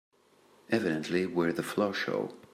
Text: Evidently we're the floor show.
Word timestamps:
Evidently 0.71 1.27
we're 1.27 1.53
the 1.53 1.61
floor 1.61 1.93
show. 1.93 2.33